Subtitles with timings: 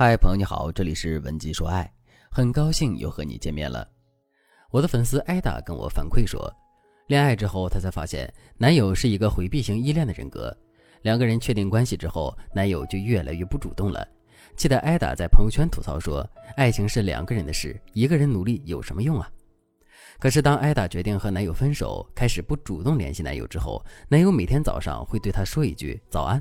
[0.00, 1.92] 嗨，朋友你好，这里是文姬说爱，
[2.30, 3.84] 很高兴又和你见面了。
[4.70, 6.48] 我的粉丝艾达跟我反馈说，
[7.08, 10.56] 恋爱之后她才发现男友是一个回避型依恋的人格。
[11.02, 14.06] 两个人确定关系之后，男友就越来越不主动了，
[14.56, 16.24] 气得艾达在朋友圈吐槽说
[16.54, 19.28] ：“爱情是两个人的事，一个人努力有什么用啊？”
[20.20, 26.40] 可是当艾达决定和男友分手，开始不主动联系男友之后，男友每天早上会对她说一句早安。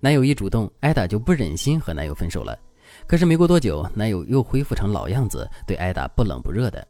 [0.00, 2.58] 男友一主动，艾达就不忍心和男友分手了。
[3.06, 6.86] 可是没过多久，男友又恢复成老样子，对艾达不冷不热的。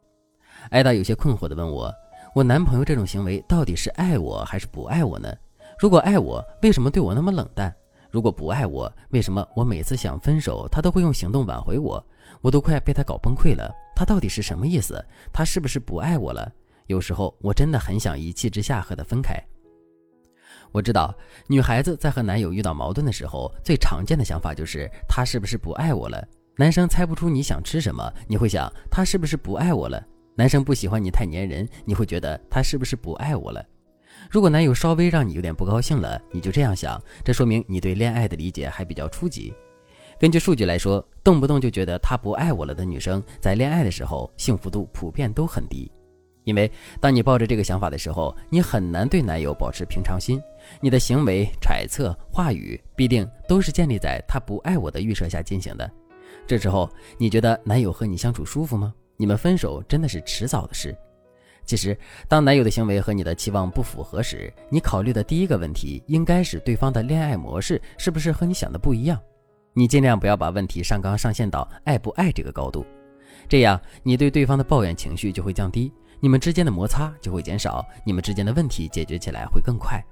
[0.71, 1.93] 艾达有些困惑地问我
[2.35, 5.33] ：“我男朋友这种行为到底是爱我还是不爱我呢？
[5.79, 7.75] 如果爱我，为什么对我那么冷淡？
[8.11, 12.05] 如果不爱我，为什么我每次想分手，他都会用行动挽回我？
[12.41, 13.73] 我都快被他搞崩溃了。
[13.95, 15.05] 他到底是什么意思？
[15.33, 16.51] 他是不是不爱我了？
[16.87, 19.35] 有时候我真的很想一气之下和他分开。”
[20.73, 21.15] 我知道，
[21.47, 26.27] 女孩子在和男友遇到矛盾的时候，最常见的想法就是他是不是不爱我了。
[26.57, 30.03] 男生猜不出你想吃什么，你会想他是不是不爱我了。
[30.35, 33.65] 男生不喜欢你太粘人，你会觉得他是不是不爱我了。
[34.31, 39.55] 如果男友稍微让你有点不高兴了，你就这样想，这说明你对恋爱的理解还比较初级。
[40.19, 45.91] 根据数据来说，动不动就觉得他不爱我了的女生，在恋爱的时候幸福度普遍都很低。
[46.49, 50.41] 因为当你抱着这个想法的时候，你很难对男友保持平常心，
[50.81, 55.91] 你的行为、揣测、话语必定都是建立在他不爱我的预设下进行的。
[56.47, 58.95] 这时候，你觉得男友和你相处舒服吗？
[59.19, 60.97] 你们分手真的是迟早的事。
[61.67, 61.95] 其实，
[62.27, 69.21] 当男友的行为和你的期望不符合时，你考虑的第一个问题应该是对方的恋爱模式是不是和你想的不一样。
[69.75, 72.87] 你尽量不要把问题上纲上线到爱不爱这个高度，
[73.51, 75.93] 这样你对对方的抱怨情绪就会降低。
[76.21, 80.05] 你们之间的摩擦就会减少，你们之间的问题解决起来会更快。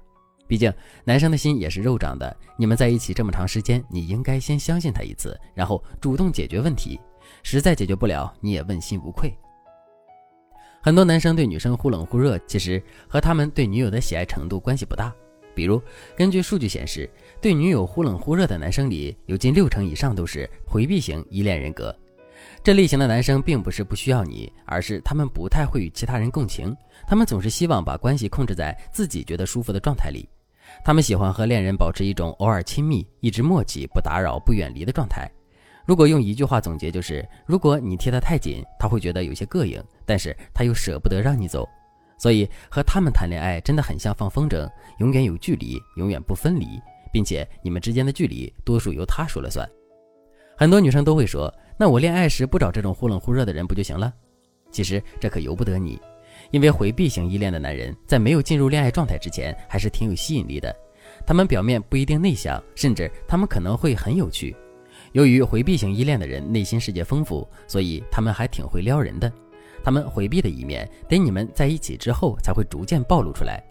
[0.47, 6.99] 毕竟男生的心也是肉长的，你们在一起这么长时间，你应该先相信他一次，然后主动解决问题。
[7.43, 9.37] 实在解决不了，你也问心无愧。
[10.81, 15.13] 很多男生对女生忽冷忽热，其实和他们对女友的喜爱程度关系不大。
[15.53, 15.81] 比如，
[16.15, 17.09] 根据数据显示，
[17.41, 21.93] 对女友忽冷忽热的男生里，有近六成以上都是回避型依恋人格。
[22.67, 26.75] 这类型的男生并不是不需要你，而是他们不太会与其他人共情。
[27.07, 30.27] 他们总是希望把关系控制在自己觉得舒服的状态里。
[30.83, 35.31] 他们喜欢和恋人保持一种偶尔亲密、一直默契、不打扰、不远离的状态。
[35.85, 41.65] 如果用一句话总结，就是如果你贴得太紧，他会觉得有些膈应，但是他又舍不得让你走。
[42.19, 46.67] 所以和他们谈恋爱真的很像放风筝，永远有距离，永远不分离，
[47.13, 49.65] 并且你们之间的距离多数由他说了算。
[50.57, 51.49] 很多女生都会说。
[51.77, 54.11] 那我恋爱时不找这种忽冷忽热的人不就行了？
[54.71, 56.01] 其实这可由不得你，
[56.51, 60.75] 因为回避型依恋的男人在没有进入恋爱状态之前还是挺有吸引力的。
[61.25, 64.55] 他们表面不一定内向，甚至他们可能会很有趣。
[65.13, 69.31] 由于回避型依恋的人内心世界丰富，所以他们还挺会撩人的。
[69.83, 73.63] 他们回避的一面，得你们在一起之后才会逐渐暴露出来。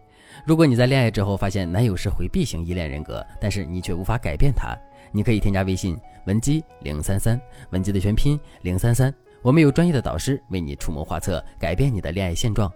[0.47, 4.77] 如果你在恋爱之后发现男友是回避型依恋人格，但是你却无法改变他。
[5.17, 7.41] 你可以添加微信文姬零三三，
[7.71, 9.11] 文姬的全拼零三三，
[9.41, 12.71] 我们有专业的导师为你出谋划策，改变你的恋爱现状。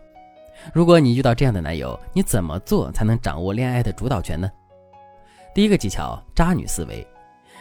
[0.72, 4.50] 如果你遇到这样的男友，你怎么做才能掌握恋爱的主导权呢？
[5.54, 7.06] 第一个技巧，渣女思维，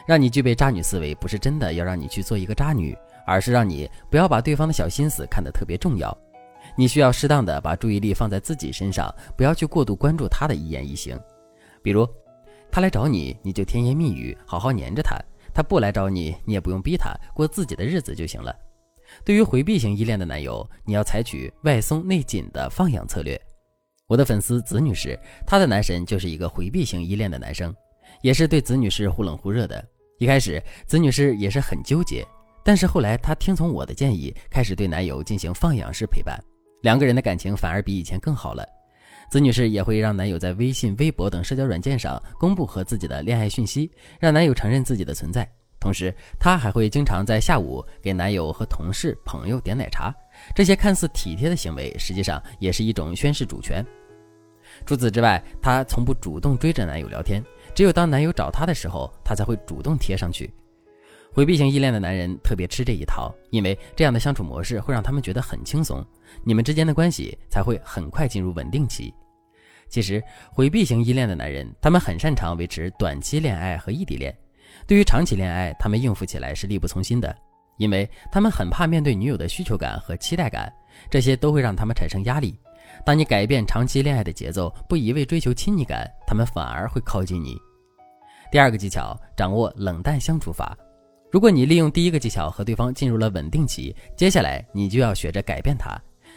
[0.08, 6.18] 让你具备渣女思维，不是真的要让你去做一个渣女，而是让你不要把对方的小心思看得特别重要。
[6.78, 11.20] 你需要适当的把注意力放在自己身上，不要去过度关注他的一言一行，
[11.84, 12.08] 比如。
[12.72, 15.18] 他来找你，你就甜言蜜语，好好黏着他；
[15.54, 18.56] 他不来找你，你也不用逼他，过自己的日子就行了。
[19.26, 23.40] 对于回避型依恋的男友，你要采取外松内紧的放养策略。
[24.08, 27.76] 我的粉丝子女士，她的男神就是一个回避型依恋的男生，
[28.22, 29.84] 也是对子女士忽冷忽热的。
[30.20, 32.26] 一开始，子女士也是很纠结，
[32.64, 36.40] 但是后来她听从我的建议，开始对男友进行放养式陪伴，
[36.82, 38.64] 两个人的感情反而比以前更好了。
[39.30, 45.48] 子女士也会让男友在微信、微博等社交软件上公布和自己的恋爱讯息，让男友承认自己的存在。
[45.80, 50.14] 同时，她还会经常在下午给男友和同事、朋友点奶茶。
[50.56, 53.86] 这些看似体贴的行为，实际上也是一种宣示主权。
[54.86, 57.44] 除此之外，她从不主动追着男友聊天，
[57.74, 60.52] 只有当男友找她的时候，她才会主动贴上去。
[61.32, 66.04] 回避型依恋的男人特别吃这一套，因为这样的相处模式会让他们觉得很轻松，
[66.44, 69.14] 你们之间的关系才会很快进入稳定期。
[69.90, 74.34] 其实，回避型依恋的男人，他们很擅长维持短期恋爱和异地恋。
[74.88, 77.36] 对于长期恋爱，他们应付起来是力不从心的，
[77.78, 80.72] 因为他们很怕面对女友的需求感和期待感，
[81.10, 82.58] 这些都会让他们产生压力。
[83.06, 87.58] 当你改变长期恋爱的节奏，不一味追求亲密感，他们反而会靠近你。
[88.52, 90.78] 第二个技巧，掌握冷淡相处法。
[91.32, 95.96] 如果你利用第一个技巧和对方进入了稳定期，接下来你就要学着改变他。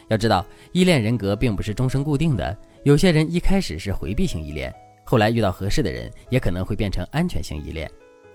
[0.08, 2.56] 要知道，依恋人格并不是终生固定的。
[2.84, 4.74] 有些人一开始是回避型依恋，
[5.04, 7.88] 后来遇到合适的人，也可能会变成安全型依恋。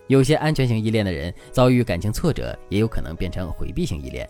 [0.08, 4.28] 有些安全型依恋的人遭遇感情挫折，也有可能变成回避型依恋。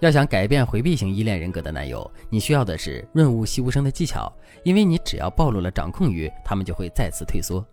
[0.00, 4.32] 要想改变回避型依恋人格的男友，你需要的是润物细无声的技巧，
[4.64, 7.64] 因为你只要暴露了掌控欲，他们就会再次退缩。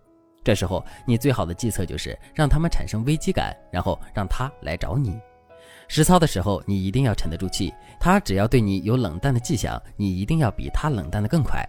[0.44, 5.18] 这时候，你最好的计策就是让他们产生危机感，然后让他来找你。
[5.88, 7.72] 实操的时候，你一定要沉得住气。
[7.98, 11.66] 他只要对你有冷淡的迹象，你一定要比他冷淡的更快。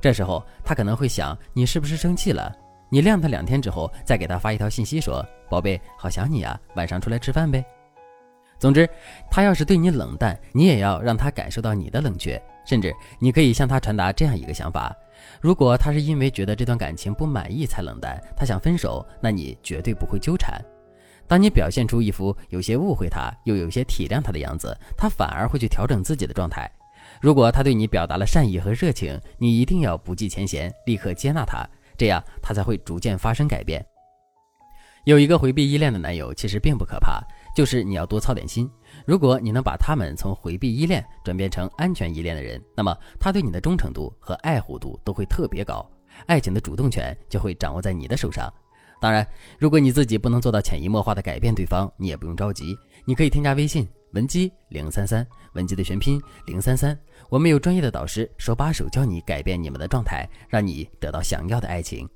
[0.00, 2.54] 这时候，他可能会想你是不是生气了？
[2.88, 7.64] 你晾他两天之后，再给他发一条信息说：“宝贝，好想你啊，晚上出来吃饭呗。”
[8.58, 8.88] 总之，
[9.30, 12.40] 他要是对你冷淡，你也要让他感受到你的冷却。
[12.64, 14.96] 甚至，你可以向他传达这样一个想法：
[15.40, 20.60] 如果他是因为觉得这段感情不满意才冷淡，他想分手，那你绝对不会纠缠。
[21.28, 26.70] 当你表现出一副有些误会他，又有些体谅他的样子，他反而会去调整自己的状态。
[27.20, 33.84] 如果他对你表达了善意和热情，你一定要不计前嫌，立刻接纳他，这样他才会逐渐发生改变。
[35.04, 37.22] 有一个回避依恋的男友其实并不可怕，
[37.54, 38.68] 就是你要多操点心。
[39.06, 45.88] 如果你能把他们从回避依恋转变成安全依恋的人，那么他对你的忠诚度和爱护度都会特别高，
[46.26, 48.52] 爱情的主动权就会掌握在你的手上。
[49.00, 49.26] 当然，
[49.58, 56.98] 如果你自己不能做到潜移默化的改变对方，你也不用着急，你可以添加微信文姬零三三，文姬的全拼零三三，
[57.28, 62.08] 我们有专业的导师手把手教你改变你们的状态，让你得到想要的爱情。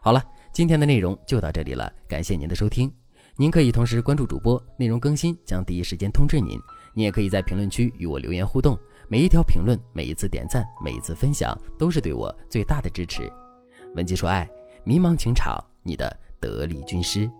[0.00, 0.22] 好了，
[0.52, 2.92] 今天的内容就到这里了，感谢您的收听。
[3.38, 6.58] 您可以同时关注主播，内容更新将第一时间通知您。
[6.94, 8.78] 你也可以在评论区与我留言互动，
[9.08, 13.30] 每一条评论、每一次点赞、每一次分享，都是对我最大的支持。
[13.94, 14.48] 文姬说爱，
[14.84, 15.62] 迷茫情场。
[15.86, 17.30] 你的得力军师。